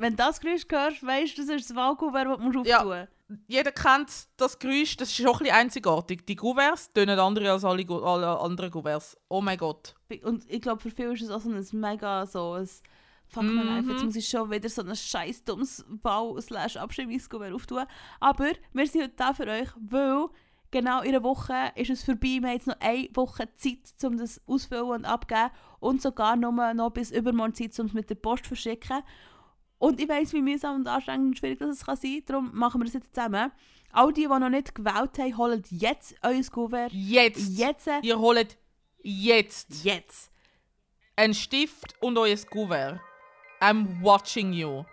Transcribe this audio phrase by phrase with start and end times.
[0.00, 2.78] wenn du das Geräusch hörst, weißt du, das ist das Wahlkuvert, das du Ja.
[2.78, 3.08] auftun
[3.46, 6.26] Jeder kennt das Geräusch, das ist schon ein bisschen einzigartig.
[6.26, 9.16] Die Kuverts tönen andere als alle, alle anderen Kuverts.
[9.28, 9.94] Oh mein Gott.
[10.24, 12.68] Und ich glaube, für viele ist es auch so ein mega so ein
[13.28, 14.06] Fuck my life, jetzt Mhm.
[14.06, 17.84] muss ich schon wieder so ein scheiß dummes Bau- slash Abstimmungsgewehr auftun.
[18.18, 20.26] Aber wir sind heute da für euch, weil
[20.72, 22.38] genau in einer Woche ist es vorbei.
[22.40, 25.50] Wir haben jetzt noch eine Woche Zeit, um das ausfüllen und abgeben.
[25.78, 29.02] Und sogar nur noch bis übermorgen Zeit, um es mit der Post zu verschicken.
[29.80, 32.84] Und ich weiss, wie mühsam und anstrengend und schwierig das kann sein Darum machen wir
[32.84, 33.50] das jetzt zusammen.
[33.92, 36.92] All die, die noch nicht gewählt haben, holt jetzt euer Kuvert.
[36.92, 37.58] Jetzt.
[37.58, 37.88] Jetzt.
[38.02, 38.58] Ihr holt
[39.02, 40.30] jetzt Jetzt.
[41.16, 43.00] einen Stift und euer Kuvert.
[43.58, 44.84] I'm watching you.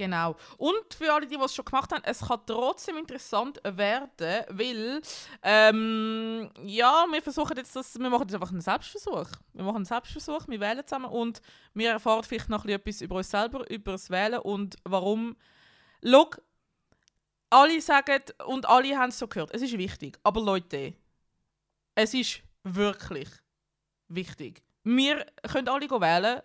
[0.00, 0.34] Genau.
[0.56, 5.02] Und für alle, die es schon gemacht haben, es kann trotzdem interessant werden, weil
[5.42, 9.28] ähm, ja, wir versuchen jetzt das, wir machen jetzt einfach einen Selbstversuch.
[9.52, 11.42] Wir machen einen Selbstversuch, wir wählen zusammen und
[11.74, 15.36] wir erfahren vielleicht noch etwas über uns selber, über das Wählen und warum.
[16.02, 16.30] Schau,
[17.50, 20.18] alle sagen und alle haben es so gehört, es ist wichtig.
[20.22, 20.94] Aber Leute,
[21.94, 23.28] es ist wirklich
[24.08, 24.62] wichtig.
[24.82, 26.40] Wir können alle wählen,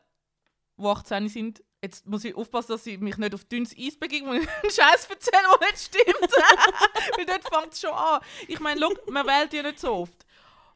[0.77, 1.63] die 18 sind.
[1.85, 5.07] Jetzt muss ich aufpassen, dass ich mich nicht auf dünnes Eis begebe und einen Scheiß
[5.07, 6.31] erzähle, der nicht stimmt.
[7.17, 8.21] Weil dort fängt es schon an.
[8.47, 10.25] Ich meine, schau, man wählt ja nicht so oft.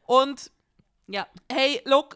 [0.06, 0.50] Und
[1.08, 1.26] Ja.
[1.50, 2.08] hey, schau,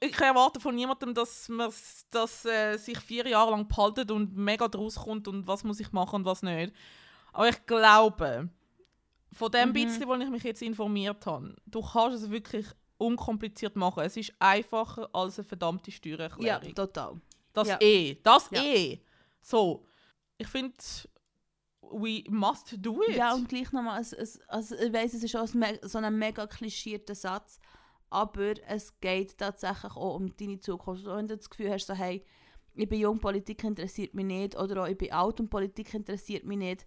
[0.00, 1.72] ich erwarte von niemandem, dass man
[2.12, 5.90] dass, äh, sich vier Jahre lang behaltet und mega draus kommt und was muss ich
[5.90, 6.72] machen und was nicht.
[7.32, 8.48] Aber ich glaube,
[9.32, 9.72] von dem Mhm.
[9.72, 14.02] bisschen, wo ich mich jetzt informiert habe, du kannst es wirklich unkompliziert machen.
[14.04, 16.74] Es ist einfacher als eine verdammte Ja, Steuererklärung.
[16.74, 17.20] total.
[17.58, 17.78] Das ja.
[17.80, 18.62] eh, das Ja.
[18.62, 19.00] eh.
[19.40, 19.86] So,
[20.36, 20.76] ich finde,
[21.82, 23.16] we must do it.
[23.16, 26.46] Ja, und gleich nochmal, es, also ich weiss, es ist auch ein so ein mega
[26.46, 27.60] klischierter Satz,
[28.10, 31.06] aber es geht tatsächlich auch um deine Zukunft.
[31.06, 32.24] Und wenn du das Gefühl hast, so, hey,
[32.74, 36.44] ich bin jung, Politik interessiert mich nicht, oder auch ich bin alt und Politik interessiert
[36.44, 36.86] mich nicht,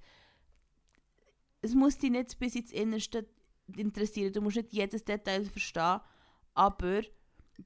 [1.61, 3.27] es muss dich nicht bis ins Innerste
[3.75, 5.99] interessieren, du musst nicht jedes Detail verstehen,
[6.53, 7.01] aber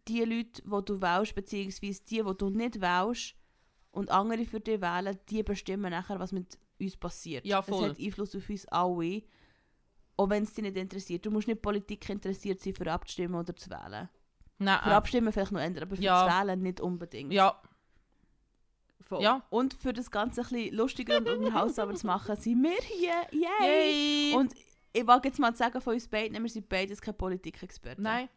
[0.07, 3.35] die Leute, die du wählst, beziehungsweise die, die du nicht wählst
[3.91, 7.45] und andere für dich wählen, die bestimmen nachher, was mit uns passiert.
[7.45, 7.85] Ja, voll.
[7.85, 9.23] Es hat Einfluss auf uns alle,
[10.17, 11.25] auch wenn es dich nicht interessiert.
[11.25, 14.09] Du musst nicht Politik interessiert sein, für abzustimmen oder zu wählen.
[14.57, 16.25] Nein, Für äh, abstimmen vielleicht noch ändern, aber für Ja.
[16.25, 17.31] das Wählen nicht unbedingt.
[17.33, 17.61] ja,
[19.01, 19.21] Voll.
[19.21, 19.45] ja.
[19.49, 23.27] Und für das Ganze ein bisschen lustiger und unterhaltsamer zu machen, sind wir hier.
[23.31, 24.31] Yay!
[24.31, 24.35] Yay!
[24.35, 24.53] Und
[24.93, 28.03] ich wage jetzt mal zu sagen von uns beiden, wir sind beides keine Politikexperten.
[28.03, 28.29] Nein.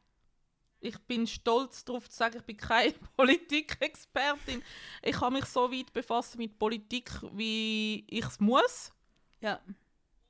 [0.81, 4.62] Ich bin stolz darauf zu sagen, ich bin keine Politikexpertin.
[5.03, 8.93] Ich habe mich so weit befasst mit Politik, wie ich es muss.
[9.41, 9.61] Ja.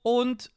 [0.02, 0.50] Und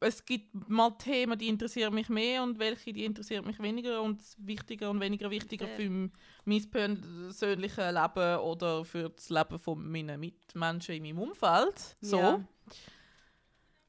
[0.00, 4.22] es gibt mal Themen, die interessieren mich mehr und welche, die interessieren mich weniger und
[4.38, 6.10] wichtiger und weniger wichtiger für
[6.44, 11.96] mein persönliches Leben oder für das Leben von meinen Mitmenschen in meinem Umfeld.
[12.00, 12.18] So.
[12.18, 12.44] Ja.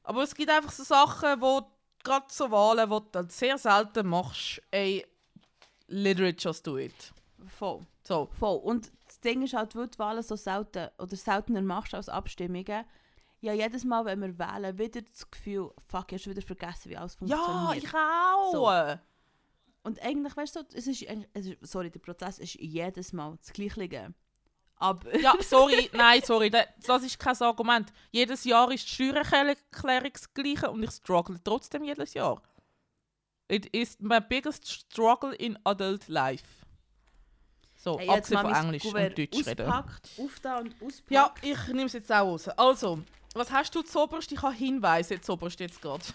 [0.02, 1.70] Aber es gibt einfach so Sachen, wo
[2.02, 5.06] gerade so Wahlen, die du sehr selten machst, ey,
[5.88, 7.12] Literatures do it.
[7.46, 7.86] Voll.
[8.06, 8.28] So.
[8.38, 8.58] Voll.
[8.58, 12.84] Und das Ding ist halt, weil du Wahlen so selten oder seltener machst als Abstimmungen,
[13.42, 16.90] ja, jedes Mal, wenn wir wählen, wieder das Gefühl, fuck, ich habe schon wieder vergessen,
[16.90, 17.84] wie alles Ja, funktioniert.
[17.84, 18.52] ich auch.
[18.52, 18.98] So.
[19.82, 21.02] Und eigentlich, weißt du, es ist,
[21.32, 24.12] es ist, sorry, der Prozess ist jedes Mal das Gleiche.
[24.80, 27.92] Aber Ja, sorry, nein, sorry, da- das ist kein Argument.
[28.10, 32.42] Jedes Jahr ist die Steuererklärung das gleiche und ich struggle trotzdem jedes Jahr.
[33.48, 36.44] It is my biggest struggle in adult life.
[37.76, 39.66] So, Hey, abgesehen von Englisch Kuvert und Deutsch reden.
[39.70, 41.10] auspackt, aufda und auspackt.
[41.10, 42.48] Ja, ich nehme es jetzt auch raus.
[42.48, 43.00] Also,
[43.34, 44.30] was hast du zoberst?
[44.32, 46.02] Ich habe Hinweise zoberst jetzt gerade.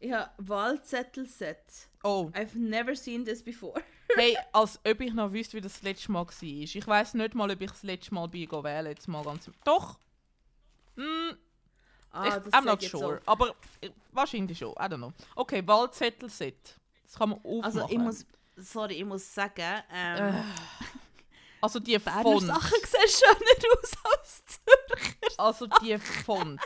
[0.00, 1.88] Ich habe Wahlzettel-Set.
[2.02, 3.80] oh, I've never seen this before.
[4.16, 6.42] Hey, als ob ich noch wüsste, wie das, das letzte Mal war.
[6.42, 8.86] Ich weiß nicht mal, ob ich das letzte Mal bin wählen.
[8.86, 9.50] Jetzt mal ganz.
[9.64, 9.98] Doch!
[10.96, 11.36] Hm,
[12.16, 13.16] Ah, ich, I'm not sure.
[13.16, 13.18] so.
[13.26, 14.70] Aber äh, wahrscheinlich schon.
[14.74, 15.12] I don't know.
[15.34, 16.76] Okay, Wahlzettel-Set.
[17.02, 17.64] Das kann man aufmachen.
[17.64, 18.24] Also ich muss,
[18.54, 20.42] sorry, ich muss sagen, ähm, Äh,
[21.60, 22.46] also die Berner Font.
[22.46, 25.38] Sachen sehen schöner aus als Zürcher.
[25.38, 26.60] Also die Font.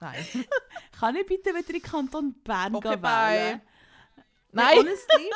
[0.00, 0.26] Nein.
[0.98, 3.60] Kann ich bitte wieder in den Kanton Bern Okay, gehen?
[4.52, 4.78] Nein.
[4.78, 5.30] Honestly.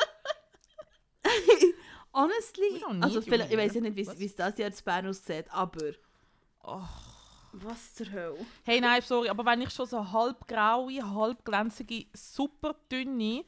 [2.13, 2.83] honestly.
[3.01, 5.91] Also vielleicht, ich weiß ja nicht, wie es das Jahr in Bern aussieht, aber...
[6.63, 6.81] Oh.
[7.51, 8.45] Was zur Hölle?
[8.63, 13.43] Hey, nein, sorry, aber wenn ich schon so halbgraue, halbglänzige, super dünne,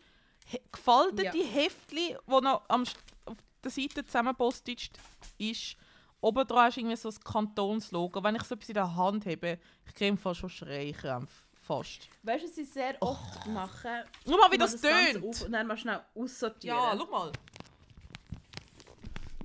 [0.47, 1.43] he- gefaltete Ja.
[1.45, 2.83] Heftli, wo noch am,
[3.25, 4.89] auf der Seite zusammenpostet
[5.37, 5.75] ist
[6.21, 8.23] oben dran ist irgendwie so ein Kantonslogo.
[8.23, 11.29] Wenn ich so etwas in der Hand habe, ich kriege fast schon Schreikrampf.
[11.63, 12.09] Fast.
[12.23, 14.03] Weißt du, was sie sehr oft machen?
[14.27, 15.23] Schau mal, wie das tönt.
[15.23, 16.75] Und dann mal schnell aussortieren.
[16.77, 17.31] Ja, schau mal.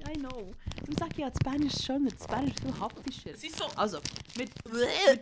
[0.08, 0.52] I know.
[0.80, 3.30] Darum sage ich ja, das Bein ist schöner, das Bein ist viel haptischer.
[3.30, 3.64] Es ist so...
[3.76, 3.98] Also,
[4.36, 4.50] mit,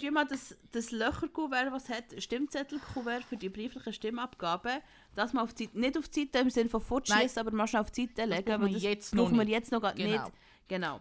[0.00, 4.82] tun mal das, das Löcherkuvert, was hat, Stimmzettelkuvert für die briefliche Stimmabgabe,
[5.14, 7.66] das mal auf die Seite, nicht auf die Seite im Sinne von fortschießen, aber mal
[7.66, 10.10] schnell auf die Seite legen, weil das jetzt brauchen wir jetzt noch gar Genau.
[10.10, 10.32] nicht.
[10.68, 11.00] Genau.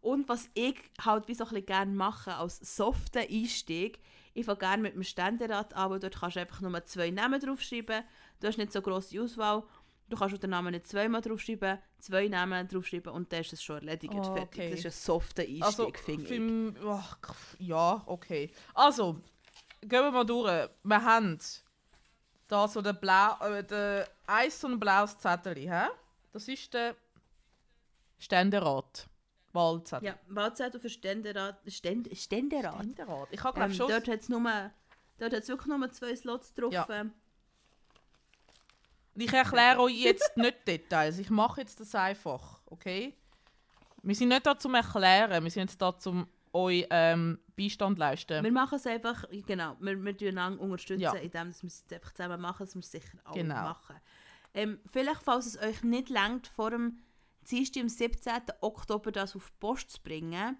[0.00, 4.00] Und was ich halt wie so ein bisschen gerne mache, als soften Einstieg,
[4.32, 7.38] ich fange gerne mit dem Ständerat an, weil dort kannst du einfach nur zwei Namen
[7.40, 8.02] draufschreiben,
[8.40, 9.64] du hast nicht so grosse Auswahl,
[10.10, 13.62] du kannst auf den Namen nicht zweimal draufschreiben, zwei Namen draufschreiben und dann ist es
[13.62, 14.60] schon erledigt, Oh, fertig.
[14.60, 14.70] okay.
[14.70, 16.34] Das ist ein softer Einstieg, Also, finde
[16.78, 16.84] ich.
[16.84, 17.00] oh,
[17.58, 18.50] ja, okay.
[18.74, 19.20] Also,
[19.80, 20.68] gehen wir mal durch.
[20.82, 21.38] Wir haben
[22.48, 24.04] da so den blau, äh, den
[24.50, 25.86] so ein blaues Zettel, hä?
[26.32, 26.94] Das ist der
[28.18, 29.08] Ständerat.
[29.52, 30.06] Wahlzettel.
[30.08, 31.60] Ja, Wahlzettel für Ständerat.
[31.66, 32.74] Ständ, Ständerat.
[32.76, 33.28] Ständerat.
[33.32, 33.88] Ich habe glaube Ähm, schon.
[33.88, 34.20] dort hat
[35.32, 36.72] es wirklich nur zwei Slots drauf.
[36.72, 36.86] Ja.
[39.16, 41.18] Ähm, Ich erkläre euch jetzt nicht Details.
[41.18, 43.14] Ich mache jetzt das einfach, okay?
[44.02, 48.42] Wir sind nicht da zum Erklären, wir sind jetzt da zum euch ähm, Beistand leisten.
[48.42, 51.12] Wir machen es einfach, genau, wir, wir einander unterstützen, Ja.
[51.14, 53.54] indem wir es jetzt einfach zusammen machen, dass wir es sicher alle Genau.
[53.54, 53.96] machen.
[54.54, 56.98] Ähm, vielleicht, falls es euch nicht längt, vor dem
[57.48, 58.32] Dienstag, am 17.
[58.62, 60.56] Oktober das auf die Post zu bringen,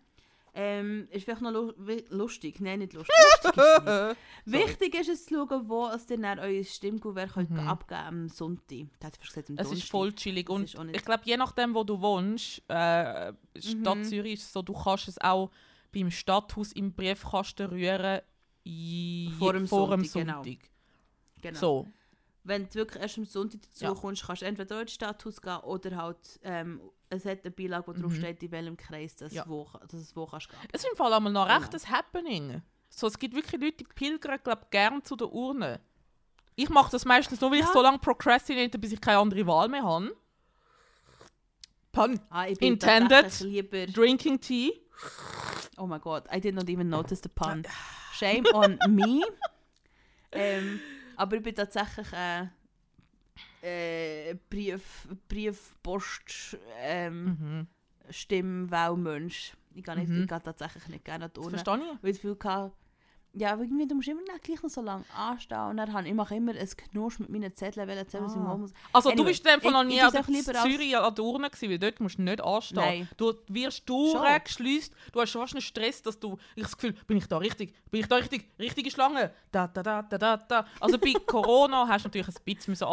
[0.54, 1.72] ähm, ist vielleicht noch lu
[2.10, 3.14] lustig, nein, nicht lustig,
[3.44, 4.16] lustig ist nicht.
[4.80, 8.86] Wichtig ist es zu schauen, wo es dann euer Stimmkuvert könnt abgeben am Sonntag.
[8.98, 9.60] Das hat fast gesagt, am Mhm.
[9.60, 10.64] Es ist voll chillig und
[10.94, 14.04] ich glaube, je nachdem, wo du wohnst, äh, Stadt Mhm.
[14.04, 15.50] Zürich ist so, du kannst es auch
[15.92, 18.20] beim Stadthaus im Briefkasten rühren
[18.66, 20.42] i- Vor dem vor dem Sonntag, genau.
[20.44, 20.70] Sonntag.
[21.42, 21.58] Genau.
[21.58, 21.86] So,
[22.42, 23.94] Wenn du wirklich erst am Sonntag dazu Ja.
[23.94, 27.92] kommst, kannst du entweder ins Stadthaus gehen oder halt, ähm, es hat eine Beilage, wo
[27.92, 29.36] drauf steht, in welchem Kreis das Mhm.
[29.36, 29.44] Ja.
[29.46, 30.58] wo, dass es wo kannst gehen.
[30.72, 31.58] es ist im Fall einmal noch Genau.
[31.58, 32.62] recht ein Happening.
[32.88, 35.80] So, es gibt wirklich Leute, die pilgern, glaub, gern zu der Urne.
[36.56, 37.72] Ich mache das meistens nur, weil ich Ja.
[37.72, 40.14] so lange procrastinate, bis ich keine andere Wahl mehr habe.
[41.92, 42.20] Pun.
[42.30, 43.96] Ah, ich Intended.
[43.96, 44.72] Drinking Tea.
[45.76, 47.62] Oh my god, I did not even notice the pun.
[48.12, 49.22] Shame on me.
[50.32, 50.78] ähm,
[51.16, 52.46] aber ich bin tatsächlich äh,
[53.62, 57.66] äh, Brief, Briefpost, ähm, Mhm.
[58.10, 59.52] Stimmwahlmensch.
[59.74, 60.22] Ich gehe nicht- Mhm.
[60.22, 61.58] ich tatsächlich nicht gerne Das Urne.
[61.58, 62.02] verstehe ich.
[62.02, 62.72] Weil ich Gefühl hatte,
[63.32, 65.60] ja, aber irgendwie, du musst immer noch gleich noch so lange anstehen.
[65.68, 68.38] Und dann habe ich, mache immer ein Knusch mit meinen Zetteln, weil ich was ich
[68.38, 68.42] Ah.
[68.42, 68.72] machen muss.
[68.92, 71.78] Also du Anyway, bist dann von noch nie an Zürich an der Urne gewesen, weil
[71.78, 72.76] dort musst du nicht anstehen.
[72.78, 73.08] Nein.
[73.16, 77.18] Du wirst durchgeschleust, du hast fast einen Stress, dass du, ich habe das Gefühl, bin
[77.18, 80.66] ich da richtig, bin ich da richtig, richtige Schlange, da, da, da, da, da, da.
[80.80, 82.84] Also bei Corona hast du natürlich ein bisschen müssen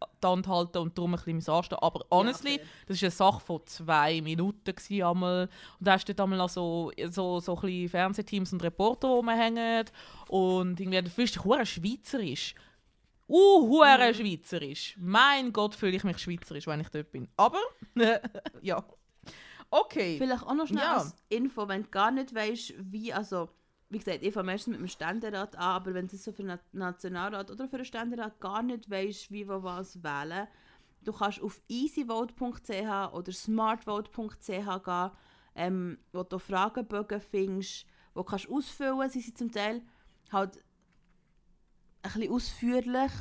[0.00, 2.66] Abstand halten und darum ein bisschen anstehen, aber honestly, fair.
[2.86, 5.48] das war eine Sache von zwei Minuten gewesen, einmal.
[5.78, 9.84] und da hast du dort einmal noch so, so, so ein Fernsehteams und Reporter rumhängen
[10.28, 12.54] und irgendwie, du fühlst dich hure schweizerisch.
[13.28, 14.96] Uh, hure schweizerisch.
[14.98, 17.28] Mein Gott, fühle ich mich schweizerisch, wenn ich dort bin.
[17.36, 17.60] Aber,
[18.62, 18.82] ja.
[19.70, 20.16] Okay.
[20.16, 20.96] Vielleicht auch noch schnell Ja.
[20.96, 23.50] als Info, wenn du gar nicht weißt, wie, also,
[23.90, 26.58] wie gesagt, ich fange meistens mit dem Ständerat an, aber wenn du so für den
[26.72, 30.46] Nationalrat oder für den Ständerat gar nicht weißt, wie wir was wählen,
[31.02, 35.10] du kannst auf easyvote.ch oder smartvote.ch gehen,
[35.54, 39.08] ähm, wo du Fragebögen findest, wo du kannst ausfüllen.
[39.08, 39.82] Sie sind zum Teil
[40.30, 40.62] halt
[42.02, 43.12] ein bisschen ausführlich.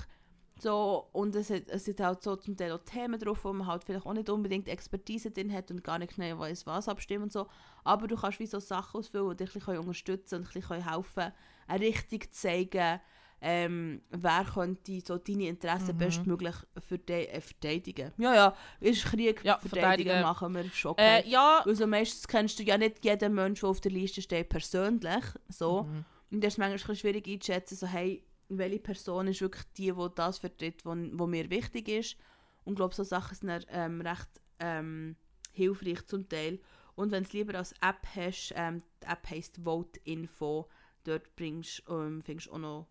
[0.59, 3.67] So, und es, hat, es sind halt so zum Teil auch Themen drauf, wo man
[3.67, 7.23] halt vielleicht auch nicht unbedingt Expertise drin hat und gar nicht genau weiß, was abstimmen
[7.23, 7.47] und so.
[7.83, 10.89] Aber du kannst wie so Sachen ausfüllen, die dich ein bisschen unterstützen und ein bisschen
[10.89, 11.31] helfen,
[11.67, 12.99] eine Richtung zu zeigen,
[13.39, 15.99] ähm, wer könnte so deine Interessen Mhm.
[15.99, 18.11] bestmöglich verde äh, verteidigen.
[18.17, 20.91] Ja, ja, ist Krieg, Ja, verteidigen, machen wir schon.
[20.93, 21.19] Okay.
[21.19, 24.49] Äh, ja, Also meistens kennst du ja nicht jeden Menschen, der auf der Liste steht,
[24.49, 25.23] persönlich.
[25.49, 25.83] So.
[25.83, 26.05] Mhm.
[26.31, 30.37] Und das ist manchmal schwierig einzuschätzen, so, hey, welche Person ist wirklich die, die das
[30.37, 32.17] vertritt, was mir wichtig ist.
[32.63, 35.15] Und ich glaube, so Sachen sind dann, ähm, recht ähm,
[35.51, 36.59] hilfreich zum Teil.
[36.95, 40.67] Und wenn du es lieber als App hast, ähm, die App heisst Vote Info,
[41.03, 42.87] dort bringst, ähm, findest du auch noch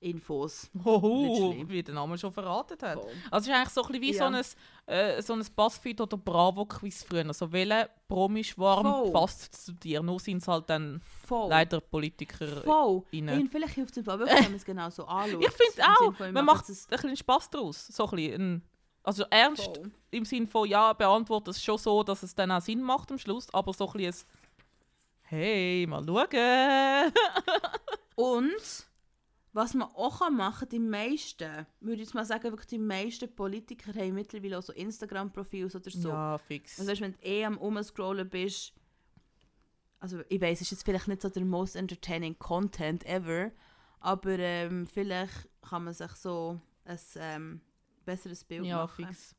[0.00, 0.70] Infos.
[0.84, 3.00] hoho, wie der Name schon verraten hat.
[3.00, 3.12] Voll.
[3.30, 4.18] Also es ist eigentlich so ein bisschen wie Ja.
[4.18, 4.24] so
[4.86, 7.26] ein, äh, so ein Buzzfeed oder Bravo-Quiz früher.
[7.26, 10.02] Also welcher Promi-Schwarm passt zu dir?
[10.02, 11.48] Nur sind es halt dann Voll.
[11.50, 12.62] leider Politiker.
[12.62, 13.02] Voll.
[13.12, 15.42] Und vielleicht hilft es einfach wirklich, wenn man es genau so anschaut.
[15.44, 17.86] Ich finde auch, ich man macht ein jetzt bisschen Spass daraus.
[17.88, 18.62] So ein bisschen, ein-
[19.02, 19.90] also ernst Voll.
[20.10, 23.18] im Sinne von, ja, beantwortet es schon so, dass es dann auch Sinn macht am
[23.18, 24.38] Schluss, aber so ein bisschen ein
[25.30, 27.12] Hey, mal schauen.
[28.14, 28.87] Und
[29.58, 34.14] was man auch machen die meisten, würde ich mal sagen, wirklich die meisten Politiker haben
[34.14, 36.10] mittlerweile auch so Instagram-Profile oder so.
[36.10, 36.78] Ja, fix.
[36.78, 38.72] Also weißt, wenn du eh am Umscrollen bist,
[39.98, 43.50] also ich weiß, es ist jetzt vielleicht nicht so der most entertaining Content ever,
[43.98, 47.60] aber ähm, vielleicht kann man sich so ein ähm,
[48.04, 49.06] besseres Bild Ja, machen.
[49.06, 49.34] fix.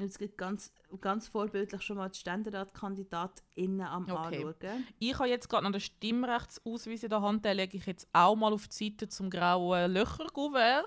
[0.00, 4.44] Es gibt ganz, ganz vorbildlich schon mal die StänderatkandidatInnen am Okay.
[4.44, 4.86] Anschauen.
[5.00, 8.36] Ich habe jetzt gerade noch den Stimmrechtsausweis in der Hand, den lege ich jetzt auch
[8.36, 10.86] mal auf die Seite zum grauen Löcherkuvert.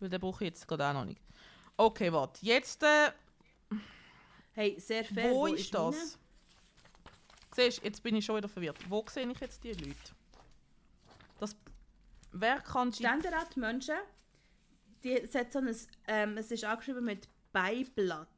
[0.00, 1.20] Weil den brauche ich jetzt gerade auch noch nicht.
[1.76, 2.44] Okay, warte.
[2.44, 3.10] Jetzt, äh,
[4.52, 5.30] Hey, sehr fair.
[5.32, 5.90] wo, ist meine?
[5.90, 6.18] das?
[7.54, 8.78] Siehst du, jetzt bin ich schon wieder verwirrt.
[8.88, 9.94] Wo sehe ich jetzt die Leute?
[11.40, 11.56] Das,
[12.32, 12.98] wer kann die...
[12.98, 13.96] Ständerat Menschen,
[15.02, 15.76] die, es, hat so ein,
[16.06, 18.28] ähm, es ist angeschrieben mit Beiblatt.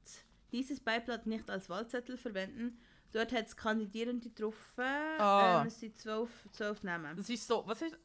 [0.52, 2.78] Dieses Beiblatt nicht als Wahlzettel verwenden.
[3.12, 4.74] Dort hat es Kandidierende drauf.
[4.76, 5.62] Ah.
[5.62, 7.16] Ähm, es sind zwölf, zwölf Namen.
[7.16, 7.96] Das ist so, was ist...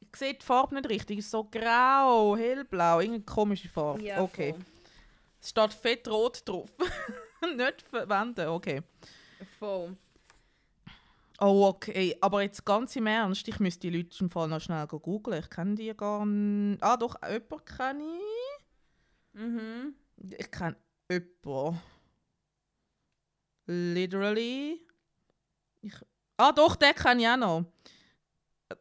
[0.00, 1.18] Ich sehe die Farbe nicht richtig.
[1.18, 4.00] Es ist so grau, hellblau, irgendeine komische Farbe.
[4.18, 4.52] okay.
[4.52, 4.64] voll.
[5.42, 6.70] Es steht fett rot drauf.
[7.56, 8.82] nicht verwenden, okay.
[9.58, 9.96] voll.
[11.40, 12.16] Oh, okay.
[12.20, 15.40] Aber jetzt ganz im Ernst, ich müsste die Leute im Fall noch schnell googeln.
[15.40, 16.82] Ich kenne die gar nicht.
[16.82, 19.40] Ah, doch, jemanden kenne ich.
[19.40, 19.94] Mhm.
[20.20, 20.76] Ich kenne
[21.10, 21.80] jemanden.
[23.66, 24.86] Literally.
[25.82, 25.94] Ich,
[26.36, 27.64] ah, doch, den kenne ich auch noch.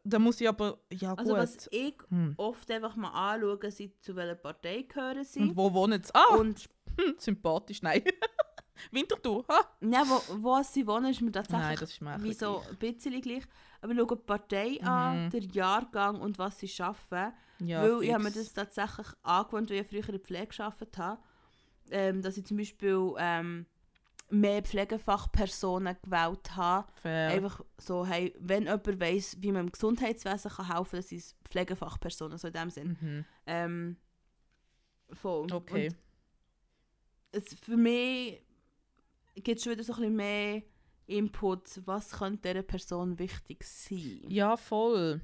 [0.03, 0.79] Da muss ich aber.
[0.91, 1.39] Ja, Also gut.
[1.39, 2.33] was ich Hm.
[2.37, 5.41] oft einfach mal anschaue, sind zu welcher Partei gehören sie.
[5.41, 6.13] Und wo wohnen sie?
[6.13, 6.69] Ah, Und
[6.99, 8.03] hm, sympathisch, nein.
[8.91, 9.59] Winterthur, ha?
[9.81, 12.61] ja, wo, wo sie wohnen, ist mir tatsächlich Nein, das ist mir wie bisschen so
[12.69, 13.43] ein bisschen gleich.
[13.81, 15.29] Aber schau die Partei an, Mhm.
[15.31, 17.35] den Jahrgang und was sie arbeiten.
[17.59, 18.53] Ja, weil ich habe mir fix.
[18.53, 21.21] das tatsächlich angewohnt, weil ich früher in der Pflege gearbeitet habe.
[21.91, 23.65] Ähm, dass ich zum Beispiel ähm,
[24.29, 26.91] mehr Pflegefachpersonen gewählt habe.
[27.01, 27.29] Fair.
[27.29, 31.17] Einfach so, hey, wenn jemand weiss, wie man im Gesundheitswesen kann helfen kann, dann sind
[31.19, 32.97] es Pflegefachpersonen, so in dem Sinn.
[33.01, 33.25] Mhm.
[33.45, 33.97] Ähm,
[35.11, 35.51] voll.
[35.51, 35.87] Okay.
[35.87, 35.95] Und
[37.31, 38.43] es, für mich
[39.35, 40.63] gibt es schon wieder so ein bisschen mehr
[41.07, 44.21] Input, was könnte dieser Person wichtig sein.
[44.27, 45.21] Ja, voll.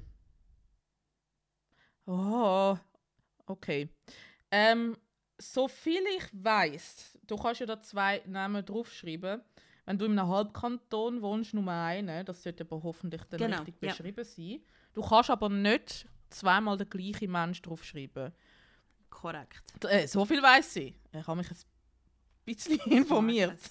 [2.06, 2.76] Oh,
[3.46, 3.88] okay.
[4.50, 4.96] Ähm,
[5.38, 9.42] so viel ich weiß, du kannst ja da zwei Namen draufschreiben.
[9.84, 13.76] Wenn du in einem Halbkanton wohnst, nur einen, das sollte aber hoffentlich dann Genau, richtig
[13.80, 13.90] ja.
[13.90, 14.60] beschrieben sein.
[14.94, 18.32] Du kannst aber nicht zweimal den gleichen Mensch draufschreiben.
[19.10, 19.62] Korrekt.
[19.88, 20.94] Äh, so viel weiß ich.
[21.12, 21.56] Ich habe mich ein
[22.44, 23.58] bisschen informiert.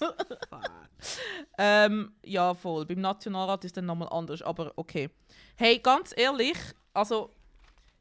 [1.58, 2.86] Ähm, ja, voll.
[2.86, 5.10] Beim Nationalrat ist dann nochmal anders, aber okay.
[5.56, 6.56] Hey, ganz ehrlich,
[6.94, 7.34] also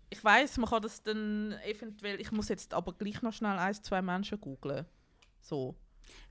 [0.10, 2.20] ich weiß, man kann das dann eventuell.
[2.22, 4.86] Ich muss jetzt aber gleich noch schnell ein, zwei Menschen googlen.
[5.42, 5.76] So.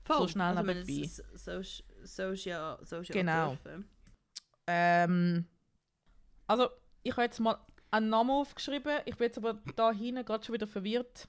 [0.07, 1.07] So schnell also, nebenbei.
[1.35, 3.57] So ist so ist ja, so ist ja Genau.
[4.67, 5.45] Ähm,
[6.47, 6.69] also,
[7.03, 7.57] ich habe jetzt mal
[7.91, 8.99] einen Namen aufgeschrieben.
[9.05, 11.27] Ich bin jetzt aber da hinten gerade schon wieder verwirrt.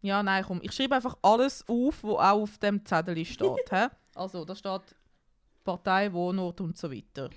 [0.00, 0.60] Ja, nein, komm.
[0.62, 3.72] Ich schreibe einfach alles auf, was auch auf dem Zettel steht.
[4.14, 4.96] Also, da steht
[5.64, 7.30] Partei, Wohnort und so weiter.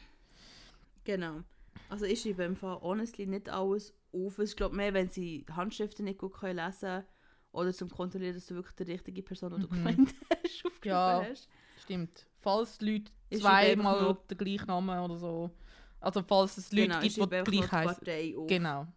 [1.03, 1.43] Genau.
[1.87, 4.39] Also ich schreibe im Fall honestly nicht alles auf.
[4.39, 7.05] Ich glaube mehr, wenn sie Handschriften nicht gut können lesen können
[7.51, 10.07] oder zum Kontrollieren, dass du wirklich die richtige Person, die du Mhm.
[10.43, 11.25] hast, aufgeschrieben Ja.
[11.29, 11.47] hast.
[11.81, 12.27] Stimmt.
[12.39, 15.51] Falls Leute zweimal den gleichen Namen oder so.
[15.99, 18.47] Also, falls es Leute Genau, gibt, die gleich heißen.
[18.47, 18.87] Genau.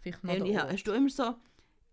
[0.00, 0.72] Vielleicht noch Hey, und Ort.
[0.72, 1.34] hast du immer so,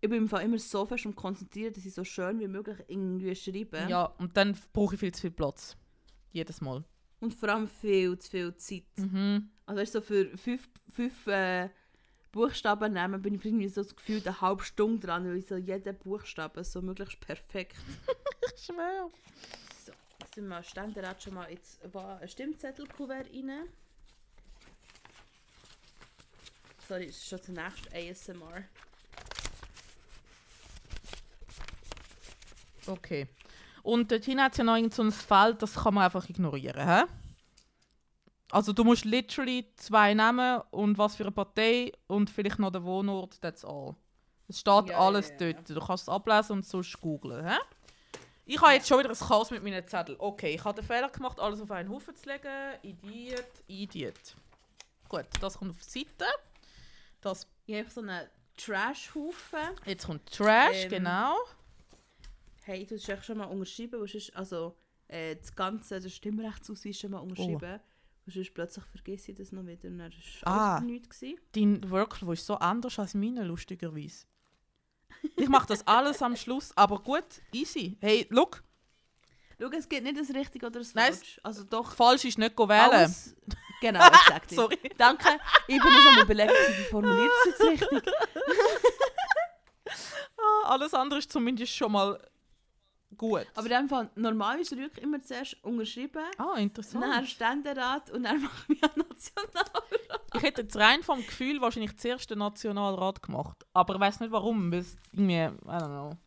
[0.01, 2.77] ich bin im Fall immer so fest am konzentrieren, dass ich so schön wie möglich
[2.87, 3.87] irgendwie schreibe.
[3.89, 5.77] Ja, und dann brauche ich viel zu viel Platz.
[6.31, 6.83] Jedes Mal.
[7.21, 8.83] Und vor allem viel zu viel Zeit.
[8.97, 9.49] Mhm.
[9.65, 11.69] Also weißt, du, so für fünf, fünf äh,
[12.31, 15.55] Buchstaben nehmen, bin ich irgendwie so das Gefühl eine halbe Stunde dran, weil ich so
[15.55, 17.77] jeden Buchstaben so möglichst perfekt.
[18.55, 19.11] Ich schwöre.
[19.85, 21.47] So, jetzt sind wir Ständerat schon mal
[21.91, 23.67] war ein Stimmzettelkuvert rein.
[26.87, 28.63] Sorry, es ist schon der nächste ASMR.
[32.87, 33.27] Okay.
[33.83, 36.27] Und dort hinten hat es ja noch irgend so ein Feld, das kann man einfach
[36.29, 36.87] ignorieren.
[36.87, 37.03] Hä?
[38.51, 42.83] Also du musst literally zwei nehmen und was für eine Partei und vielleicht noch den
[42.83, 43.95] Wohnort, that's all.
[44.47, 45.69] Es steht Ja, alles ja, ja, dort.
[45.69, 47.45] Du kannst es ablesen und sonst googlen.
[47.47, 47.55] Hä?
[48.45, 50.17] Ich habe jetzt schon wieder ein Chaos mit meinen Zetteln.
[50.19, 52.49] Okay, ich habe den Fehler gemacht, alles auf einen Haufen zu legen.
[52.81, 54.35] Idiot, Idiot.
[55.07, 56.25] Gut, das kommt auf die Seite.
[57.21, 59.59] Das, Ich habe so einen Trash-Haufen.
[59.85, 61.35] jetzt kommt Trash, Ähm, genau.
[62.71, 64.77] Hey, du hast schon mal unterschrieben, weil sonst, also
[65.09, 67.81] äh, das Ganze, der Stimmrechtsausweis schon mal unterschrieben.
[68.25, 70.13] Und sonst plötzlich vergesse ich das noch wieder und dann
[70.43, 70.79] war Ah.
[70.79, 71.19] nichts.
[71.19, 71.39] Gewesen.
[71.51, 74.25] Dein Workflow ist so anders als meine, lustigerweise.
[75.35, 77.97] Ich mache das alles am Schluss, aber gut, easy.
[77.99, 78.63] Hey, look,
[79.59, 81.41] Schau, es gibt nicht das Richtige oder das Nein, Falsch.
[81.43, 82.71] Also doch, falsch ist nicht wählen.
[82.71, 83.35] alles...
[83.81, 84.49] Genau, exakt.
[84.55, 84.79] Sorry.
[84.97, 85.27] Danke,
[85.67, 88.13] ich bin noch am überlegen, wie formuliert es jetzt richtig.
[90.63, 92.19] Ah, alles andere ist zumindest schon mal
[93.17, 93.45] Gut.
[93.55, 97.03] Aber in dem Fall, normal ist der wirklich immer zuerst unterschrieben, ah, interessant.
[97.03, 100.21] dann Ständerat und dann machen wir einen Nationalrat.
[100.33, 103.65] Ich hätte jetzt rein vom Gefühl wahrscheinlich zuerst den Nationalrat gemacht.
[103.73, 104.71] Aber ich weiß nicht warum.
[104.71, 106.17] Weil es irgendwie, I don't know.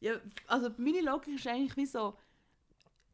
[0.00, 0.14] Ja,
[0.48, 2.16] also meine Logik ist eigentlich wie so,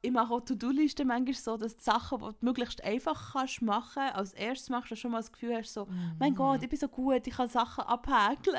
[0.01, 4.05] ich mache auch To-Do-Listen manchmal so, dass die Sachen, die du möglichst einfach kannst machen,
[4.15, 6.89] als erstes machst du schon mal das Gefühl hast, so, mein Gott, ich bin so
[6.89, 8.57] gut, ich kann Sachen abhäkeln.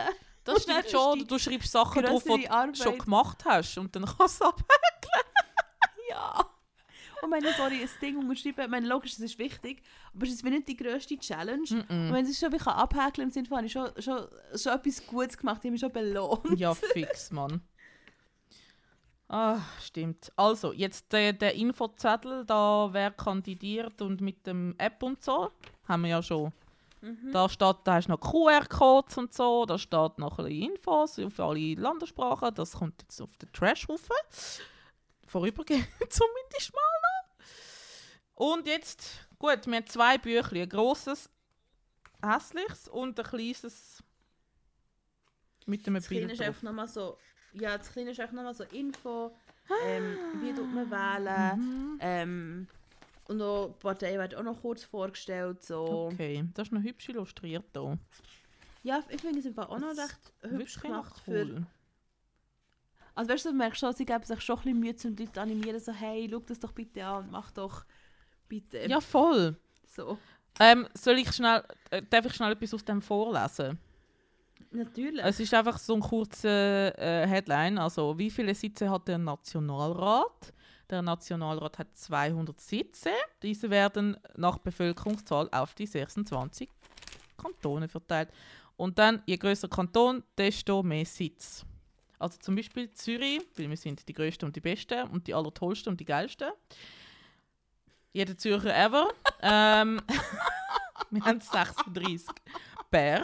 [0.53, 1.27] Das stimmt schon.
[1.27, 2.77] du schreibst Sachen drauf, die du Arbeit.
[2.77, 3.77] schon gemacht hast.
[3.77, 4.61] Und dann kannst du ab.
[6.09, 6.43] Ja.
[7.21, 10.43] Und ich sorry, ein Ding unterschreibe, ich meine, logisch, das ist wichtig, aber es ist
[10.43, 11.85] nicht die grösste Challenge.
[11.87, 14.25] Und wenn es schon wie ich kann abhäkeln im Sinne von, habe ich schon, schon,
[14.55, 16.59] schon etwas Gutes gemacht, ich habe mich schon belohnt.
[16.59, 17.61] Ja, fix, Mann.
[19.27, 20.31] Ah, stimmt.
[20.35, 25.51] Also, jetzt der, der Infozettel, da wer kandidiert und mit dem App und so,
[25.87, 26.51] haben wir ja schon.
[27.31, 31.19] Da steht, da hast du noch QR-Codes und so, da steht noch ein bisschen Infos
[31.19, 32.53] auf alle Landessprachen.
[32.55, 34.09] Das kommt jetzt auf den Trash rauf.
[35.25, 37.45] Vorübergehend zumindest mal noch.
[38.47, 41.29] Und jetzt, gut, wir haben zwei Bücher, ein grosses,
[42.21, 44.03] hässliches und ein kleines
[45.65, 46.47] mit einem Das Kleine Bild ist drauf.
[46.47, 47.17] einfach nochmal so,
[47.53, 49.35] ja, das Kleine ist einfach nochmal so Info,
[49.85, 52.67] ähm, wie tut man wählen, ähm,
[53.29, 56.09] und auch die Partei wird auch noch kurz vorgestellt, so.
[56.11, 57.97] Okay, das ist noch hübsch illustriert hier.
[58.81, 61.65] Ja, ich finde es Fall auch noch recht hübsch gemacht noch für...
[63.15, 65.23] Also weißt du, du merkst schon, sie geben sich schon ein bisschen Mühe, um die
[65.23, 67.83] Leute zu animieren, so hey, schau das doch bitte an und mach doch
[68.47, 69.57] bitte Ja, voll.
[69.85, 70.17] so.
[70.59, 73.77] Ähm, soll ich schnell, äh, darf ich schnell etwas aus dem vorlesen?
[74.71, 75.23] Natürlich.
[75.23, 77.77] Es ist einfach so ein kurzer äh, Headline.
[77.77, 80.53] Also, wie viele Sitze hat der Nationalrat?
[80.89, 83.11] Der Nationalrat hat 200 Sitze.
[83.43, 86.67] Diese werden nach Bevölkerungszahl auf die 26
[87.37, 88.29] Kantone verteilt.
[88.75, 91.65] Und dann, je größer Kanton, desto mehr Sitz.
[92.17, 95.91] Also zum Beispiel Zürich, weil wir sind die größten und die besten und die allertollsten
[95.91, 96.49] und die geilsten.
[98.11, 99.09] Jeder Zürcher ever.
[99.41, 100.01] ähm,
[101.11, 102.27] wir haben 36.
[102.89, 103.23] Bern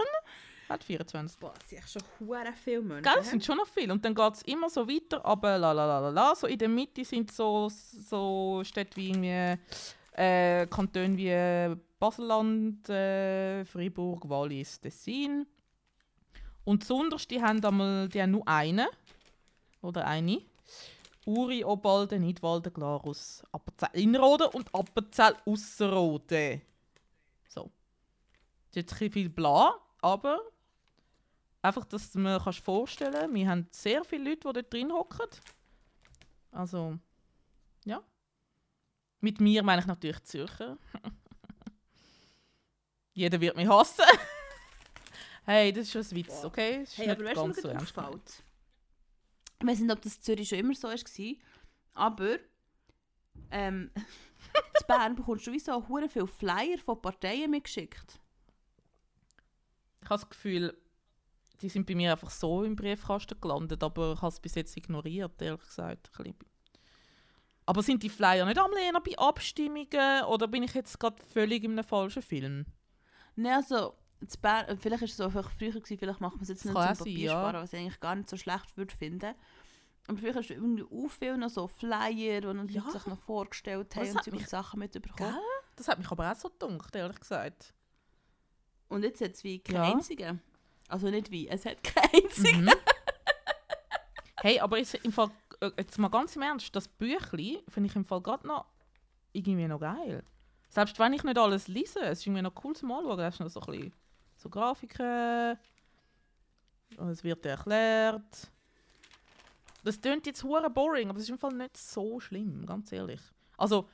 [0.70, 1.40] hat 24.
[1.40, 3.04] Boah, es sind schon hure viele Menschen.
[3.04, 3.94] Gell, es sind schon noch viele.
[3.94, 6.36] Und dann geht es immer so weiter, aber la la la la la.
[6.36, 9.62] So in der Mitte sind so, so Städte wie irgendwie,
[10.14, 15.46] äh, Kantone wie Baselland, äh, Freiburg, Wallis, Tessin.
[16.64, 18.88] Und besonders, die haben, einmal, die haben nur einen.
[19.82, 20.42] Oder eine.
[21.26, 26.62] Uri, Obalden, Nidwalden, Glarus, Appenzell Innerrhoden und Appenzell Ausserrhoden.
[27.48, 27.64] So.
[27.64, 30.40] Das ist jetzt ein bisschen viel bla, aber
[31.66, 35.28] einfach, dass du mir kannst vorstellen wir haben sehr viele Leute, die dort drin hocken.
[36.52, 36.98] Also,
[37.86, 38.04] ja.
[39.20, 40.78] Mit mir meine ich natürlich Zürcher.
[43.14, 44.04] Jeder wird mich hassen.
[45.46, 46.82] hey, das ist schon ein Witz, okay?
[46.82, 48.44] Das ist Hey, aber weißt du, was so auffällt?
[49.62, 51.36] Ich weiß nicht, ob das in Zürich schon immer so war,
[51.94, 52.38] aber
[53.52, 58.20] ähm, in Bern bekommst du wie so viele Flyer von Parteien mitgeschickt.
[60.02, 60.78] Ich habe das Gefühl,
[61.62, 64.76] die sind bei mir einfach so im Briefkasten gelandet, aber ich habe es bis jetzt
[64.78, 66.10] ignoriert, ehrlich gesagt.
[67.66, 71.64] Aber sind die Flyer nicht am Lehnen bei Abstimmungen oder bin ich jetzt gerade völlig
[71.64, 72.66] in einem falschen Film?
[73.36, 73.96] Nein, also,
[74.42, 76.96] Bern, vielleicht war es auch einfach früher, gewesen, vielleicht macht man es jetzt nicht kann
[76.96, 77.54] zum sein, Papier ja.
[77.54, 79.34] was ich eigentlich gar nicht so schlecht würde finden.
[80.08, 82.84] Aber früher hast du irgendwie auch viel noch so Flyer, die Ja.
[82.84, 85.16] Leute sich noch vorgestellt haben und solche Sachen mitbekommen.
[85.34, 85.42] Gell?
[85.76, 87.74] Das hat mich aber auch so gedacht, ehrlich gesagt.
[88.88, 89.92] Und jetzt hat es wie keinen Ja.
[89.94, 90.42] einzigen.
[90.88, 92.66] Also nicht wie, es hat keinen einzigen.
[92.66, 92.72] Mhm.
[94.42, 97.96] hey, aber jetzt, im Fall, äh, jetzt mal ganz im Ernst, das Büchli finde ich
[97.96, 98.66] im Fall gerade noch
[99.34, 100.24] irgendwie noch geil.
[100.70, 103.22] Selbst wenn ich nicht alles lese, es ist irgendwie noch cool zum Anschauen.
[103.22, 103.94] Hast du noch so ein bisschen
[104.38, 105.58] so Grafiken.
[106.98, 108.52] Und es wird erklärt.
[109.84, 113.22] Das klingt jetzt hure boring, aber es ist im Fall nicht so schlimm, ganz ehrlich.
[113.58, 113.88] Also,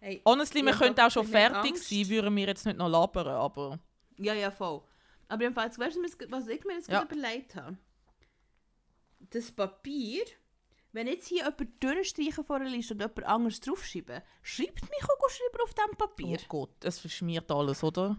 [0.00, 1.88] Hey, honestly, wir könnten auch schon fertig Angst.
[1.88, 3.78] sein, würden wir jetzt nicht noch labern, aber...
[4.18, 4.82] Ja, ja, voll.
[5.28, 7.00] Aber jedenfalls, weißt du, was ich mir jetzt Ja.
[7.04, 7.76] gerade überlegt habe?
[9.30, 10.24] Das Papier,
[10.92, 15.30] wenn jetzt hier jemand durchstreichen vor einer Liste und jemand anderes draufschreiben, schreibt mich auch
[15.30, 16.38] schreiben auf diesem Papier.
[16.40, 18.16] Oh Gott, es verschmiert alles, oder?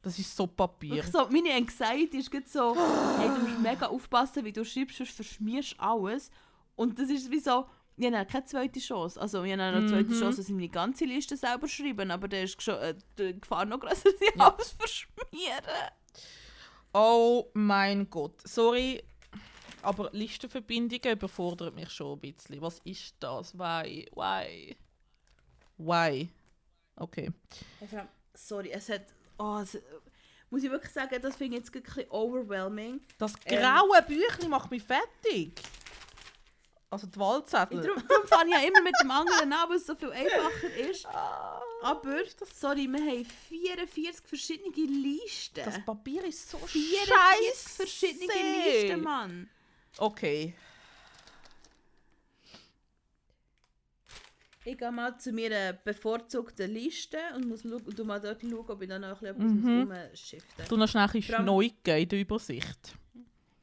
[0.00, 1.02] Das ist so Papier.
[1.02, 2.74] So, meine Anxiety ist so,
[3.18, 6.30] hey, du musst mega aufpassen, wie du schreibst, sonst verschmierst du alles.
[6.76, 9.20] Und das ist wie so, ich habe keine zweite Chance.
[9.20, 10.18] Also, ich habe eine zweite Mhm.
[10.18, 13.64] Chance, dass ich meine ganze Liste selber schreiben, aber da ist schon äh, die Gefahr
[13.64, 14.54] noch größer, dass ich Ja.
[14.54, 15.92] alles verschmiere.
[16.92, 18.40] Oh mein Gott.
[18.46, 19.02] Sorry,
[19.82, 22.60] aber Listenverbindungen überfordert mich schon ein bisschen.
[22.60, 23.56] Was ist das?
[23.56, 24.08] Why?
[24.14, 24.76] Why?
[25.76, 26.28] Why?
[26.96, 27.30] Okay.
[28.34, 29.02] Sorry, es hat.
[29.38, 29.78] Oh, es,
[30.50, 33.00] muss ich wirklich sagen, das finde ich jetzt ein bisschen overwhelming.
[33.18, 33.60] Das Ähm.
[33.60, 35.60] graue Büchlein macht mich fertig.
[36.90, 37.82] Also die Wahlzettel.
[37.82, 40.74] Darum, darum fange ich ja immer mit dem anderen an, weil es so viel einfacher
[40.90, 41.04] ist.
[41.82, 42.16] Aber,
[42.52, 45.62] sorry, wir haben 44 verschiedene Listen.
[45.64, 47.68] das Papier ist so 44 scheiße.
[47.76, 48.32] verschiedene
[48.66, 49.48] Listen, Mann.
[49.98, 50.54] Okay.
[54.64, 58.82] Ich gehe mal zu meiner bevorzugten Liste und muss und du mal dort schauen, ob
[58.82, 59.90] ich dann noch bisschen Mhm.
[59.92, 62.94] etwas umschiften Du noch schnell ein neu in der Übersicht.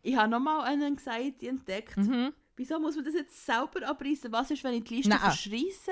[0.01, 1.97] Ich habe nochmal einen Anxiety entdeckt.
[1.97, 2.33] Mhm.
[2.55, 4.31] Wieso muss man das jetzt selber abreißen?
[4.31, 5.19] Was ist, wenn ich die Liste Nein.
[5.19, 5.91] verschreisse?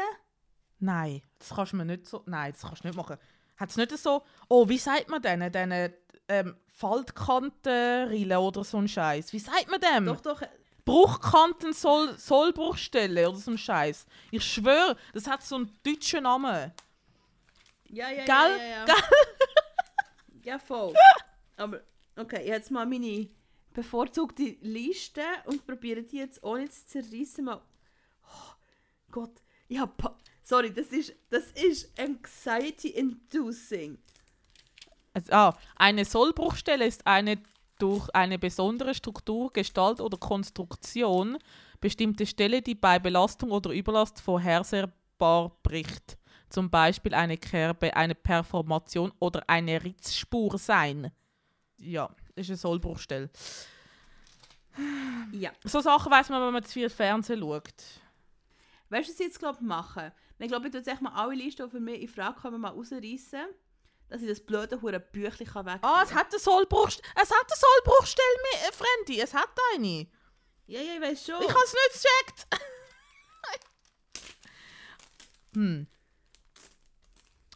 [0.83, 2.23] Nein, das kannst du mir nicht so.
[2.25, 3.15] Nein, das kannst du nicht machen.
[3.55, 4.21] Hat es nicht so.
[4.49, 5.49] Oh, wie sagt man denen?
[5.49, 5.93] Diesen
[6.27, 9.31] ähm, Faltkantenrillen oder so ein Scheiß.
[9.31, 10.07] Wie sagt man dem?
[10.07, 10.41] Doch, doch.
[10.83, 14.05] Bruchkanten Soll Sollbruchstelle oder so ein Scheiß.
[14.31, 16.73] Ich schwöre, das hat so einen deutschen Namen.
[17.87, 18.25] Ja, ja, Gell?
[18.27, 18.95] ja, ja, ja.
[20.43, 20.93] ja, voll.
[21.55, 21.79] Aber,
[22.17, 23.29] okay, jetzt mal meine
[23.73, 27.45] bevorzugte Liste und probiere die jetzt ohne zu zerreißen.
[27.45, 27.61] Mal.
[28.25, 28.53] Oh,
[29.11, 29.93] Gott, ich habe.
[30.43, 33.97] Sorry, das ist, das ist anxiety-inducing.
[35.13, 37.39] Also, ah, eine Sollbruchstelle ist eine
[37.79, 41.38] durch eine besondere Struktur, Gestalt oder Konstruktion
[41.79, 46.17] bestimmte Stelle, die bei Belastung oder Überlast vorhersehbar bricht.
[46.49, 51.12] Zum Beispiel eine Kerbe, eine Performation oder eine Ritzspur sein.
[51.77, 53.29] Ja, ist eine Sollbruchstelle.
[55.34, 55.51] Ja.
[55.63, 57.73] So Sachen weiß man, wenn man zu viel Fernsehen schaut.
[58.93, 60.12] Weißt du, was ich jetzt glaube machen?
[60.38, 62.69] Ich glaube, ich tue jetzt mal alle Listen, die für mich in Frage kommen, mal
[62.69, 63.47] rausreißen,
[64.08, 65.79] dass ich das blöde hure Büchlein kann weg.
[65.82, 67.08] Ah, es hat eine Sollbruchstelle.
[67.15, 68.27] Es hat eine Sollbruchstelle,
[68.67, 69.19] äh, Frendi.
[69.19, 70.08] Es hat eine.
[70.67, 71.41] Ja, ja, ich weiß schon.
[71.41, 72.47] Ich habe es nicht gecheckt.
[75.56, 75.88] hm.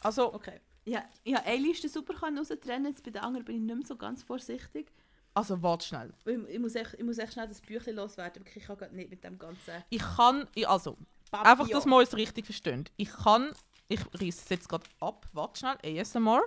[0.02, 0.60] Also, Okay.
[0.86, 3.86] Ja, ich habe eine Liste super raustrennen, jetzt bei der anderen bin ich nicht mehr
[3.86, 4.90] so ganz vorsichtig.
[5.34, 6.14] also warte schnell.
[6.26, 9.10] Ich, ich, muss echt, ich muss echt schnell das Büchlein loswerden, weil ich kann nicht
[9.10, 10.98] mit dem ganzen Ich kann, ich, also,
[11.32, 11.52] Papillon.
[11.52, 12.86] einfach, dass wir uns richtig verstehen.
[12.98, 13.54] Ich kann,
[13.88, 15.28] ich reiße es jetzt gerade ab.
[15.34, 16.42] Warte schnell, ASMR.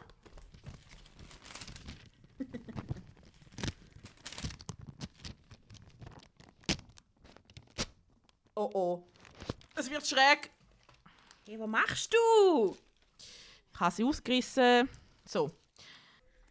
[8.55, 9.03] oh oh.
[9.75, 10.51] Es wird schräg.
[11.47, 12.77] Hey, was machst du?
[13.73, 14.89] Ich habe sie ausgerissen.
[15.25, 15.51] So.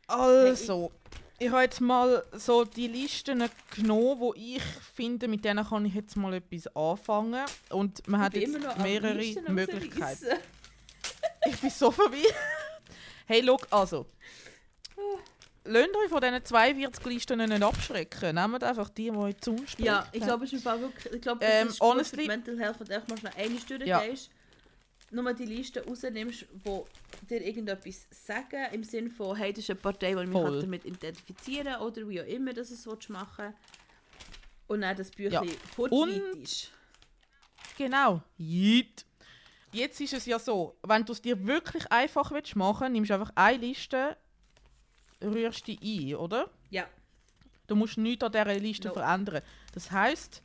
[0.08, 0.92] Also,
[1.40, 3.44] ich habe jetzt mal so die Listen
[3.76, 4.62] genommen, wo ich
[4.94, 7.46] finde, mit denen kann ich jetzt mal etwas anfangen.
[7.70, 10.26] Und man hat jetzt mehrere Möglichkeiten.
[11.48, 12.36] Ich bin so verwirrt.
[13.26, 14.06] Hey, look, also.
[15.64, 18.36] Lasst euch von diesen 42 Listen nicht abschrecken.
[18.36, 19.86] Nehmt einfach die, die euch zusprechen.
[19.86, 22.88] Ja, ich glaube, es ist wirklich, ich glaube, das Ähm, ist honestly- Mental Health, wenn
[22.88, 24.02] du mal schnell eine Stunde Ja.
[24.02, 24.30] gehst,
[25.12, 26.88] nur die Liste rausnimmst, wo
[27.30, 30.64] dir irgendetwas sagen, im Sinne von, hey, das ist eine Partei, die ich mich halt
[30.64, 33.54] damit identifizieren kann, oder wie auch immer das es willst machen
[34.68, 35.54] Und dann das Büchlein Ja.
[35.76, 36.72] fortschreitest.
[37.78, 38.22] Genau.
[38.38, 39.06] Jeet.
[39.72, 43.14] Jetzt ist es ja so, wenn du es dir wirklich einfach willst machen nimmst du
[43.16, 44.18] einfach eine Liste,
[45.24, 45.80] rührst die
[46.12, 46.50] ein, oder?
[46.70, 46.88] Ja.
[47.68, 48.94] Du musst nichts an dieser Liste No.
[48.96, 49.42] verändern.
[49.74, 50.42] Das heisst,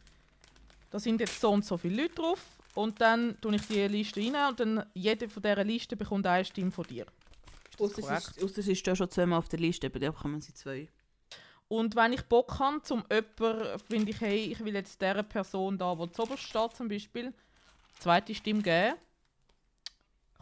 [0.90, 2.40] da sind jetzt so und so viele Leute drauf
[2.74, 6.44] und dann tue ich die Liste rein und dann jede von dieser Liste bekommt eine
[6.44, 7.06] Stimme von dir.
[7.70, 8.37] Ist das Ausser korrekt?
[8.37, 8.42] ist,
[8.87, 10.88] da schon zweimal auf der Liste, aber da bekommen sie zwei.
[11.68, 15.78] Und wenn ich Bock habe, zum jemanden, finde ich, hey, ich will jetzt dieser Person
[15.78, 17.32] da, die zuoberst steht zum Beispiel,
[17.98, 18.94] zweite Stimme geben,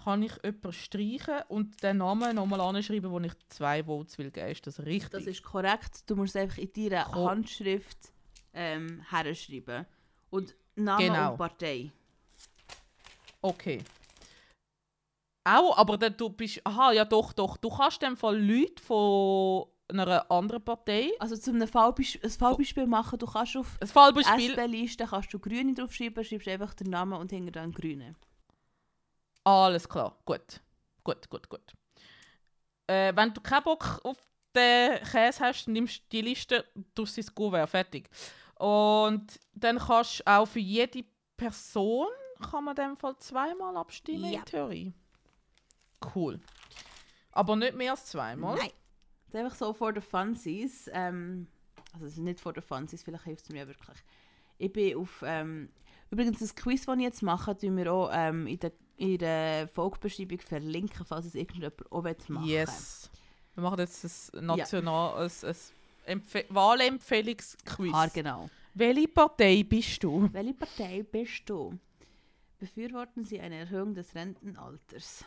[0.03, 4.49] kann ich jemanden streichen und den Namen nochmal anschreiben, wo ich zwei Votes will geben.
[4.49, 5.11] Ist das richtig?
[5.11, 6.03] Das ist korrekt.
[6.11, 8.13] Du musst einfach in deiner Handschrift
[8.53, 9.87] ähm, herschreiben.
[10.31, 11.33] Und Name Genau.
[11.33, 11.93] und Partei.
[13.43, 13.83] Okay.
[15.45, 16.61] Auch, aber dann, du bist.
[16.65, 17.57] Aha, ja doch, doch.
[17.57, 21.11] Du kannst in dem Fall Leute von einer anderen Partei.
[21.19, 24.53] Also zum einem Fallbeis ein Fallbeispiel machen, du kannst auf Ein Fallbeispiel.
[24.53, 28.15] SP-Liste kannst du Grüne draufschreiben, schreibst einfach den Namen und hinter dann Grüne.
[29.45, 30.61] Alles klar, gut.
[31.05, 31.73] Gut, gut, gut.
[32.87, 34.17] Äh, wenn du keinen Bock auf
[34.55, 38.09] den Käse hast, nimmst du die Liste, tust sie ins Kuvert, fertig.
[38.57, 41.05] Und dann kannst du auch für jede
[41.37, 42.07] Person,
[42.43, 44.41] kann man in dem Fall zweimal abstimmen Ja.
[44.41, 44.93] in Theorie.
[46.15, 46.41] Cool.
[47.33, 48.57] Aber nicht mehr als zweimal.
[48.57, 48.71] Nein.
[49.31, 50.91] Das ist einfach so for the funsies.
[50.93, 51.47] Ähm,
[51.95, 53.97] also es ist nicht for the funsies, vielleicht hilft es mir wirklich.
[54.59, 55.23] Ich bin auf...
[55.27, 55.71] Ähm,
[56.11, 59.69] übrigens, das Quiz, das ich jetzt mache, tun wir auch ähm, in der, in der
[59.69, 62.45] Folgebeschreibung verlinken, falls es irgendjemand auch machen.
[62.45, 63.11] Yes.
[63.55, 65.57] Wir machen jetzt ein national, ein, ein
[66.05, 67.93] Empfe Wahlempfehlungsquiz.
[67.95, 68.51] Ah, genau.
[68.75, 70.29] Welche Partei bist du?
[70.33, 71.79] Welche Partei bist du?
[72.63, 75.25] Befürworten Sie eine Erhöhung des Rentenalters?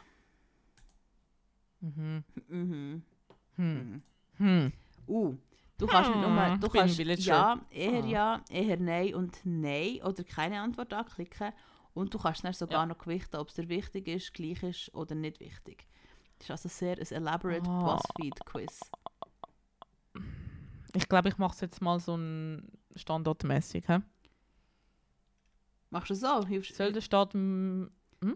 [1.81, 2.23] Mhm.
[2.47, 3.03] Mhm.
[3.57, 4.01] Hm.
[4.37, 4.71] Hm.
[5.05, 5.35] Uh,
[5.77, 8.07] du kannst nicht nur, Mm, du kannst ja, eher Ah.
[8.07, 11.51] ja, eher nein und nein oder keine Antwort anklicken.
[11.93, 12.85] Und du kannst dann sogar Ja.
[12.85, 15.85] noch gewichten, ob es dir wichtig ist, gleich ist oder nicht wichtig.
[16.39, 17.97] Das ist also sehr ein elaborate Ah.
[17.97, 18.79] BuzzFeed-Quiz.
[20.93, 23.89] Ich glaube, ich mache es jetzt mal so ein standardmäßig.
[23.89, 23.99] hä?
[25.89, 26.45] Machst du so?
[26.45, 27.85] Hilfst, Soll der Staat mm,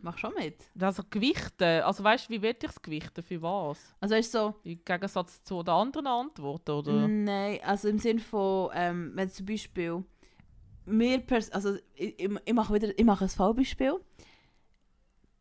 [0.01, 0.63] machst schon mit?
[0.79, 1.81] also gewichten?
[1.83, 3.23] Also weißt du, wie will ich es gewichten?
[3.23, 3.95] Für was?
[3.99, 7.07] Also ist so, Im Gegensatz zu den anderen Antworten, oder?
[7.07, 10.03] Nein, also im Sinne von, ähm, wenn zum Beispiel
[10.85, 13.99] mir pers also ich, ich, ich mache wieder, ich mache ein Fallbeispiel.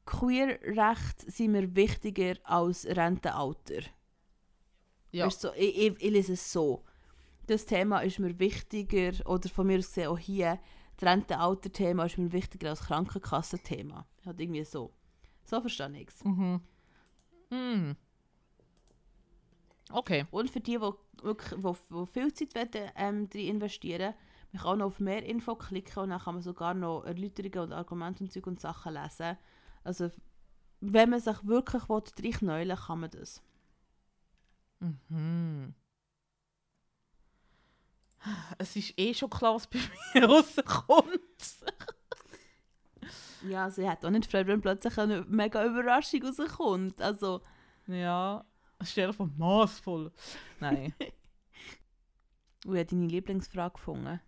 [0.05, 3.83] Queerrecht sind mir wichtiger als Rentenalter.
[5.11, 5.27] Ja.
[5.27, 6.85] Weißt du, so, ich, ich, ich lese es so.
[7.47, 10.59] Das Thema ist mir wichtiger, oder von mir aus gesehen auch hier,
[10.99, 14.07] das Rentenalter-Thema ist mir wichtiger als Krankenkassenthema.
[14.27, 14.93] Halt irgendwie so.
[15.45, 16.25] So verstehe ich es.
[16.25, 16.61] Mhm.
[17.51, 17.93] Mm.
[19.91, 20.27] Okay.
[20.31, 20.81] Und für die, die
[21.23, 24.15] wirklich wo, wo viel Zeit wollen, ähm, drin investieren
[24.53, 27.71] man kann auch noch auf mehr Info klicken und dann kann man sogar noch Erläuterungen
[27.71, 29.37] und Argumente und Zeug und Sachen lesen.
[29.85, 30.11] Also
[30.81, 33.43] wenn man sich wirklich reinknäulen will, kann man das.
[34.81, 35.75] Mhm.
[38.59, 39.79] Es ist eh schon klar, was bei
[40.15, 41.21] mir rauskommt.
[43.49, 47.01] Ja, also ich hätte auch nicht gefreut, wenn plötzlich eine mega Überraschung rauskommt.
[47.01, 47.41] Also,
[47.87, 48.45] Ja,
[48.83, 50.13] stell dir vor, maßvoll.
[50.61, 50.93] Nein.
[50.99, 51.13] ich
[52.67, 54.21] habe deine Lieblingsfrage gefunden.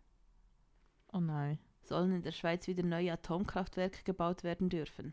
[1.13, 1.59] Oh nein.
[1.83, 5.13] Sollen in der Schweiz wieder neue Atomkraftwerke gebaut werden dürfen?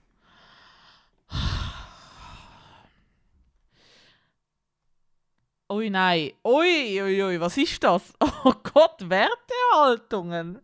[5.70, 6.32] Ui nein.
[6.46, 8.14] Ui, ui, ui, was ist das?
[8.46, 10.62] Oh Gott, Wertehaltungen.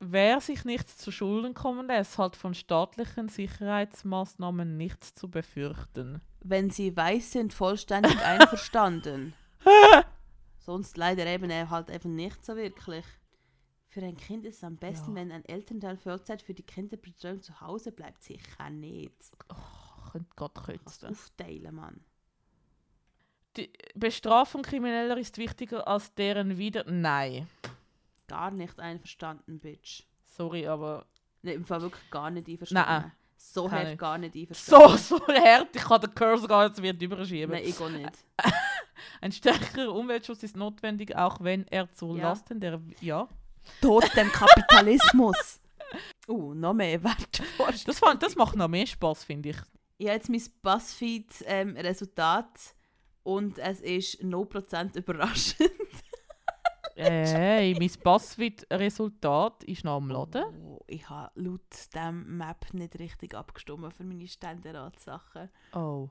[0.00, 6.22] Wer sich nichts zu Schulden kommen lässt, hat von staatlichen Sicherheitsmaßnahmen nichts zu befürchten.
[6.40, 9.34] Wenn sie weiß sind, vollständig einverstanden.
[10.58, 13.04] Sonst leider eben halt eben nicht so wirklich.
[13.88, 15.16] Für ein Kind ist es am besten, Ja.
[15.16, 18.22] wenn ein Elternteil Vollzeit für die Kinderbetreuung zu Hause bleibt.
[18.22, 19.12] Sicher nicht.
[20.12, 21.10] Könnte Gott kürzen.
[21.10, 22.00] aufteilen, Mann.
[23.56, 26.84] Die Bestrafung Krimineller ist wichtiger als deren Wieder...
[26.86, 27.48] Nein.
[28.26, 30.02] Gar nicht einverstanden, Bitch.
[30.24, 31.06] Sorry, aber
[31.46, 32.90] Ne, Im Fall wirklich gar nicht einverstanden.
[32.90, 33.12] Nein.
[33.36, 33.98] So hart ich.
[33.98, 34.98] gar nicht einverstanden.
[34.98, 37.52] so, so hart, ich kann den Cursor gar nicht wieder überschieben.
[37.52, 38.10] Nein, ich auch nicht.
[39.20, 42.30] Ein stärkerer Umweltschutz ist notwendig, auch wenn er zu Ja.
[42.30, 42.80] Lasten der...
[43.00, 43.28] Ja.
[43.80, 45.60] Tod dem Kapitalismus.
[46.28, 47.40] uh, noch mehr Wert.
[47.86, 49.56] Das, das macht noch mehr Spaß, finde ich.
[49.98, 52.74] Ich habe jetzt mein BuzzFeed-Resultat
[53.26, 55.70] und es ist 0% überraschend.
[56.94, 60.44] Hey, mein Passwort-Resultat ist noch am Laden.
[60.64, 61.60] Oh, ich habe laut
[61.94, 65.50] dem Map nicht richtig abgestimmt für meine Ständeratsachen.
[65.74, 66.08] Oh.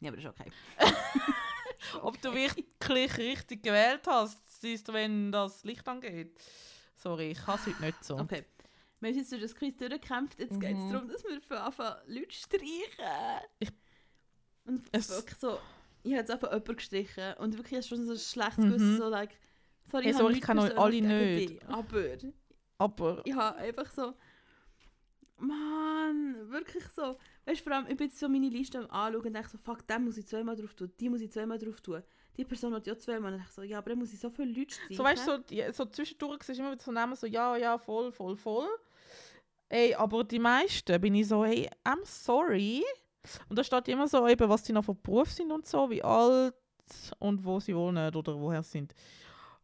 [0.00, 0.50] Ja, aber das ist okay.
[2.02, 2.66] Ob du wirklich
[3.18, 6.38] richtig gewählt hast, siehst du, wenn das Licht angeht.
[6.96, 8.18] Sorry, ich habe es heute nicht so.
[8.18, 8.44] Okay.
[9.00, 10.38] Wir haben jetzt durch das Quiz durchgekämpft.
[10.40, 10.92] Jetzt geht es Mhm.
[10.92, 13.40] darum, dass wir für Anfang Leute streichen.
[13.60, 13.72] Ich-
[14.66, 15.58] und Es- wirklich so,
[16.06, 18.68] ich habe jetzt einfach jemanden gestrichen und wirklich hast schon so ein schlechtes Mhm.
[18.68, 19.38] Gewissen, so like,
[19.90, 21.50] sorry, Hey, ich sorry, ich kenne euch alle nicht.
[21.50, 21.88] dich, Aber
[22.78, 24.14] Aber ich habe einfach so,
[25.38, 27.16] Mann, wirklich so.
[27.44, 29.58] Weißt du, vor allem, ich bin jetzt so meine Liste am anschauen und denke so,
[29.58, 32.02] fuck, den muss ich zweimal drauf tun, die muss ich zweimal drauf tun.
[32.38, 33.34] Die Person hat ja zweimal.
[33.34, 34.96] Und ich so, ja, aber dann muss ich so viele Leute streichen.
[34.96, 37.56] so weißt du, so, die- so zwischendurch siehst du immer wieder so Namen, so ja,
[37.56, 38.68] ja, voll, voll, voll.
[39.68, 42.82] Ey, aber die meisten bin ich so, hey, I'm sorry.
[43.48, 46.02] Und da steht immer so, eben, was die noch für Beruf sind und so, wie
[46.02, 46.54] alt
[47.18, 48.94] und wo sie wohnen oder woher sie sind.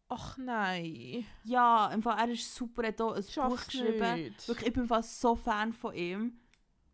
[0.08, 1.24] Ach nein.
[1.44, 4.14] Ja, im Fall, er ist super, er hat auch ein Buch Schaff's geschrieben.
[4.14, 4.48] nicht.
[4.48, 6.40] Wirklich, ich bin fast so Fan von ihm.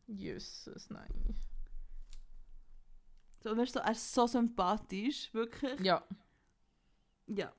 [0.07, 1.35] Jesus, nein.
[3.49, 5.81] So, weißt du, er ist so sympathisch, wirklich.
[5.81, 6.03] Ja.
[7.27, 7.51] Ja.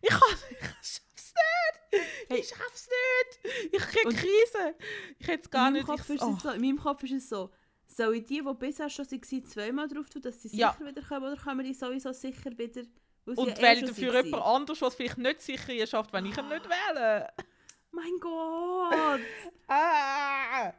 [0.00, 2.02] Ich, kann, ich schaff's nicht.
[2.28, 2.38] Hey.
[2.40, 3.72] Ich schaff's nicht.
[3.74, 4.74] Ich krieg Und- Krise.
[5.18, 5.86] Ich hätte es gar nicht.
[5.86, 7.50] Kopf ich, es so, in meinem Kopf ist es so,
[7.86, 10.86] soll ich die, die bisher schon waren, zweimal drauf tun, dass sie sicher Ja.
[10.86, 12.82] wieder kommen, oder kommen die sowieso sicher wieder,
[13.26, 16.36] Und ja eh schon dafür jemand anderes, was vielleicht nicht sicher ist, schafft, wenn ich
[16.38, 17.28] ihn nicht wähle.
[17.90, 19.20] Mein Gott!
[19.68, 20.72] Ah.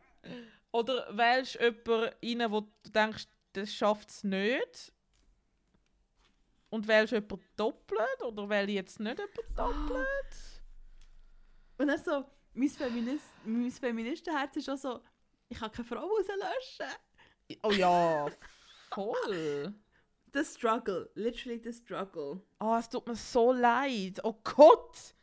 [0.72, 1.64] Oder wählst du
[2.22, 4.92] jemanden rein, wo du denkst, das schafft es nicht?
[6.70, 8.24] Und wählst du jemanden doppelt?
[8.24, 10.62] Oder wähle ich jetzt nicht jemanden doppelt?
[11.78, 15.02] Und dann so, mein, Feminist, mein Feministenherz ist auch so,
[15.50, 16.96] ich kann keine Frau rauslöschen.
[17.64, 18.28] Oh ja,
[18.94, 19.74] voll.
[20.34, 22.42] The struggle, literally the struggle.
[22.60, 24.20] Oh, es tut mir so leid.
[24.24, 25.16] Oh Gott!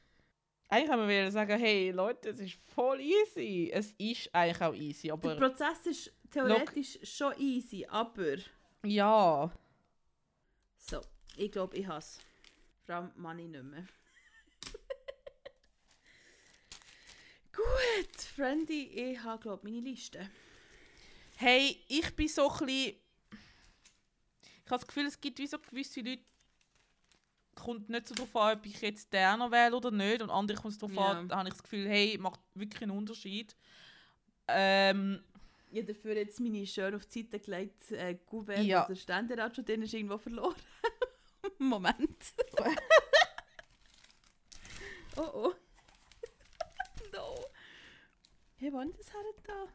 [0.68, 3.70] Eigentlich haben wir sagen, hey Leute, es ist voll easy.
[3.70, 8.36] Es ist eigentlich auch easy, Der aber Prozess ist theoretisch schon easy, aber...
[8.84, 9.50] ja.
[10.78, 11.00] So,
[11.36, 12.20] ich glaube, ich hasse
[12.84, 13.86] Vor allem Money nicht mehr.
[17.52, 20.28] Gut, Friendy, ich habe glaube meine Liste.
[21.36, 22.96] Hey, ich bin so ein bisschen...
[24.64, 26.22] Ich habe das Gefühl, es gibt wie so gewisse Leute,
[27.54, 30.22] kommt nicht so darauf an, ob ich jetzt den noch wähle oder nicht.
[30.22, 31.08] Und andere kommt es darauf Ja.
[31.10, 33.54] an, da habe ich das Gefühl, hey, macht wirklich einen Unterschied.
[34.48, 35.22] Ähm,
[35.72, 38.84] Ich habe dafür jetzt meine schön auf die Seite gelegt, äh, Gouverne, Ja.
[38.84, 40.54] der Ständerat schon drin ist irgendwo verloren.
[41.58, 42.34] Moment.
[45.16, 45.52] oh oh.
[47.12, 47.44] no.
[48.56, 49.66] Hey, wann das her da?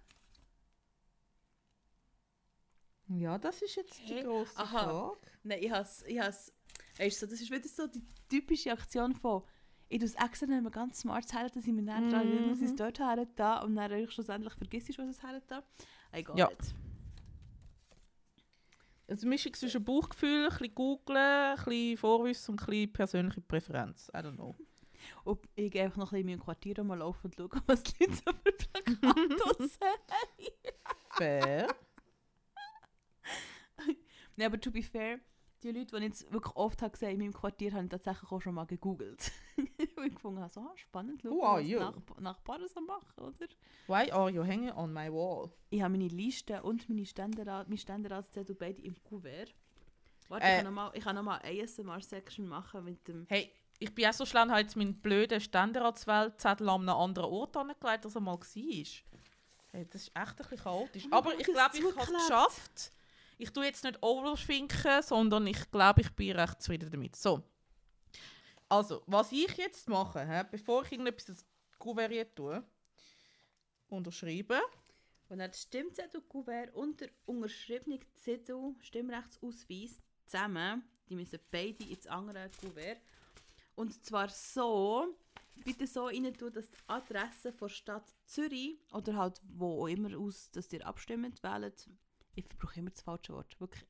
[3.09, 4.83] ja, das ist jetzt die Hey, grosse aha.
[4.83, 5.17] Frage.
[5.43, 6.53] Nein, ich has, ich has,
[6.97, 9.43] weißt du, das ist wieder so die typische Aktion von
[9.89, 12.61] ich tue es extra nicht ganz smart her, dass ich mir dann dran erinnere, dass
[12.61, 15.19] ich es dort da und dann schlussendlich vergisst, was es.
[16.15, 16.49] I got Ja.
[19.09, 23.41] Also eine Mischung zwischen Bauchgefühl, ein bisschen googeln, ein bisschen Vorwissen und ein bisschen persönliche
[23.41, 24.11] Präferenz.
[24.13, 24.55] I don't know.
[25.23, 27.83] Und ich gehe einfach noch ein bisschen in meinem Quartier mal laufen und schauen, was
[27.83, 30.49] die Leute so für Plakate sehen.
[31.11, 31.67] Fair.
[34.35, 35.19] Nein, aber to be fair,
[35.67, 38.31] die Leute, die ich jetzt wirklich oft habe gesehen in meinem Quartier, habe ich tatsächlich
[38.31, 39.31] auch schon mal gegoogelt.
[39.95, 41.79] Weil ich gefunden habe, so ah, spannend, schauen, Who are was you?
[41.79, 43.47] Nach Nachbarn so machen, oder?
[43.87, 45.51] Why are you hanging on my wall?
[45.69, 49.53] Ich habe meine Liste und meine Ständerat, mein Ständeratszettel beide im Kuvert.
[50.29, 50.57] Warte, Äh.
[50.57, 53.25] ich kann nochmal noch mal eine ASMR-Section machen mit dem...
[53.29, 57.31] Hey, ich bin auch so schlau und habe jetzt meinen blöden Ständeratsweltzettel an einem anderen
[57.31, 58.83] Ort angelegt, als er mal war.
[59.71, 61.05] Hey, das ist echt ein bisschen chaotisch.
[61.11, 62.91] Oh Aber ich glaube, ich habe es geschafft.
[63.37, 67.15] Ich tue jetzt nicht overschwinken, sondern ich glaube, ich bin recht zufrieden damit.
[67.15, 67.43] So.
[68.69, 71.45] Also, was ich jetzt mache, hä, bevor ich irgendetwas ins
[71.77, 72.63] Kuvert tue,
[73.89, 74.61] unterschreiben.
[75.29, 82.07] Und dann das Stimmzettel, Kuvert und der unterschriebene Zettel, Stimmrechtsausweis zusammen, die müssen beide ins
[82.07, 83.01] andere Kuvert.
[83.75, 85.15] Und zwar so,
[85.63, 90.17] bitte so rein tun, dass die Adresse von Stadt Zürich oder halt wo auch immer
[90.17, 91.89] aus, dass ihr abstimmt, wählt.
[92.37, 93.59] Ich brauche immer das falsche Wort.
[93.59, 93.85] Wirklich.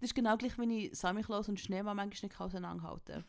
[0.00, 3.24] Das ist genau gleich, wenn ich Samichlaus und Schneemann manchmal nicht auseinanderhalten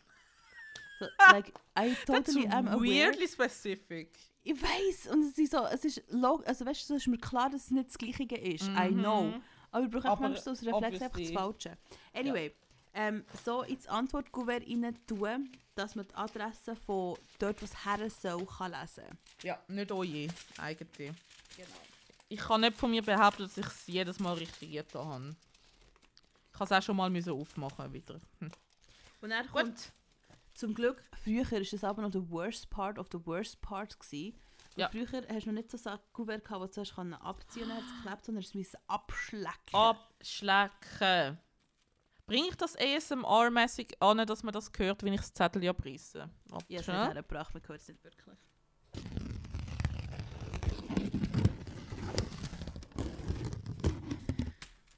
[1.00, 2.82] so, like, I totally That's am aware.
[2.82, 4.18] weirdly specific.
[4.44, 7.18] Ich weiß und es ist so, es ist log also weißt du, es ist mir
[7.18, 8.68] klar, dass es nicht das Gleiche ist.
[8.68, 9.24] I know.
[9.24, 9.42] Mhm.
[9.72, 11.32] Aber ich brauche manchmal so als Reflex einfach das.
[11.32, 11.78] Falsche.
[12.14, 12.56] Anyway,
[12.94, 18.46] ähm, so ins Antwortkuvert rein tun, dass man die Adresse von dort, was her soll,
[18.46, 19.18] kann lesen.
[19.44, 20.28] Ja, nicht oje,
[20.58, 21.12] eigentlich.
[21.56, 21.89] Genau.
[22.30, 25.36] Ich kann nicht von mir behaupten, dass ich es jedes Mal richtig getan habe.
[26.54, 28.20] Ich habe es auch schon mal müssen aufmachen wieder.
[28.40, 28.52] Hm.
[29.22, 29.52] Und Gut.
[29.52, 29.92] kommt,
[30.54, 34.00] zum Glück, früher war das aber noch der worst part of the worst part.
[34.00, 34.38] Gewesen.
[34.76, 34.90] Ja.
[34.90, 38.26] Früher hast du noch nicht so ein Kuvert gehabt, das du zuerst abziehen es geklebt,
[38.26, 39.74] sondern es musste abschlecken.
[39.74, 41.40] Abschlecken.
[42.28, 46.30] Bringe ich das ASMR-mäßig an, dass man das hört, wenn ich das Zettel abreisse?
[46.46, 46.96] Warte Ja, schnell.
[46.98, 48.38] hat hergebracht, man hört es nicht wirklich.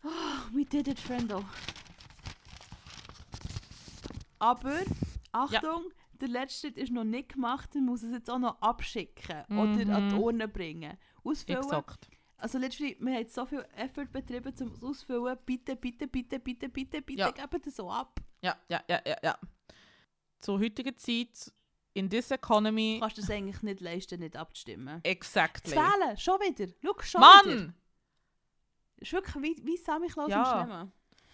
[0.03, 1.43] Oh, we did it, Friendo.
[4.39, 4.79] Aber,
[5.31, 9.43] Achtung, der letzte Schritt ist noch nicht gemacht, man muss es jetzt auch noch abschicken
[9.49, 10.19] oder an die Mhm.
[10.21, 10.97] Urne bringen.
[11.23, 11.59] Ausfüllen.
[11.63, 12.09] Exakt.
[12.37, 15.37] Also literally, wir haben so viel Effort betrieben, um es auszufüllen.
[15.45, 17.29] Bitte, bitte, bitte, bitte, bitte, bitte, Ja.
[17.31, 18.19] gebt es so ab.
[18.41, 19.37] Ja, ja, ja, ja, ja.
[20.39, 21.53] Zur heutigen Zeit,
[21.93, 25.01] in this economy, Du kannst es eigentlich nicht leisten, nicht abzustimmen.
[25.03, 25.71] exactly.
[25.73, 26.73] Zu wählen, schon wieder.
[26.83, 27.55] Schau, schon wieder.
[27.57, 27.75] Mann!
[29.01, 30.41] Ist wirklich wie, wie Sammy Klaus Ja.
[30.43, 30.91] und Schlemmer.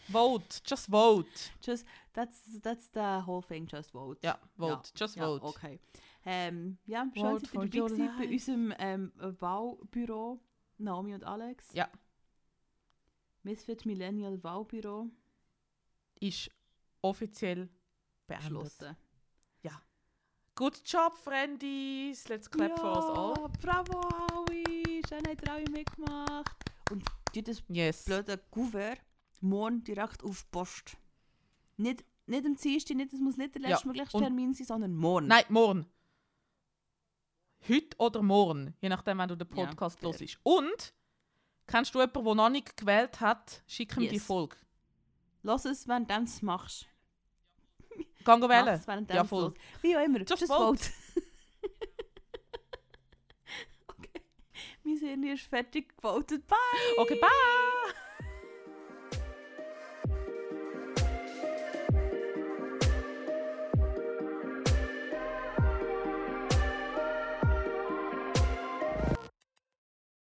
[0.10, 1.28] Vote, just vote.
[1.62, 4.18] Just, that's, that's the whole thing, just vote.
[4.24, 5.46] Ja, vote, just Ja, vote.
[5.46, 5.80] okay.
[6.26, 10.40] Ähm, ja, schön, Vote seid ihr dabei gewesen bei unserem ähm, Wahlbüro.
[10.80, 11.74] Naomi und Alex.
[11.74, 11.90] Ja.
[13.44, 15.10] Misfit Millennial Wahlbüro.
[16.20, 16.50] Ist
[17.02, 17.70] offiziell
[18.28, 18.50] beendet.
[18.50, 18.98] Geschlossen.
[20.58, 22.28] Good job, Friendies.
[22.30, 23.48] Let's clap for us all.
[23.62, 24.64] bravo alle.
[25.08, 26.52] Schön habt ihr alle mitgemacht.
[26.90, 27.04] Und
[27.34, 28.06] tut das Yes.
[28.06, 29.00] blöde Kuvert
[29.42, 30.98] morgen direkt auf die Post.
[31.78, 34.96] Nicht, nicht am Dienstag, nicht, es muss nicht der Ja, letztmögliche und- Termin sein, sondern
[34.96, 35.28] morgen.
[35.28, 35.86] Nein, morgen.
[37.68, 40.12] Heute oder morgen, je nachdem, wenn du den Ja, Podcast fair.
[40.12, 40.40] hörst.
[40.44, 40.94] Und
[41.70, 43.62] Kennst du jemanden, der noch nicht gewählt hat?
[43.68, 44.24] Schick ihm die Yes.
[44.24, 44.56] Folge.
[45.44, 46.88] Lass es, während du es machst.
[48.24, 48.82] Gang wählen.
[49.10, 49.52] Ja, ja, voll.
[49.52, 49.54] voll.
[49.82, 50.20] Wie auch immer.
[50.20, 50.82] Just Just, vote.
[50.82, 50.92] vote.
[54.98, 56.46] Sinne ist fertig gewaltet.
[56.48, 56.58] Bye!
[56.98, 58.07] Okay, bye!